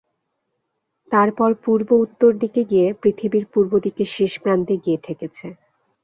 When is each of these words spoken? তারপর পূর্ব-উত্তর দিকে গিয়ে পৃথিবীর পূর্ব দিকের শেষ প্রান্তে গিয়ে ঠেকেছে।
তারপর 1.11 1.49
পূর্ব-উত্তর 1.63 2.31
দিকে 2.41 2.61
গিয়ে 2.63 2.87
পৃথিবীর 3.01 3.45
পূর্ব 3.53 3.71
দিকের 3.85 4.09
শেষ 4.15 4.33
প্রান্তে 4.43 4.75
গিয়ে 4.83 4.97
ঠেকেছে। 5.03 5.47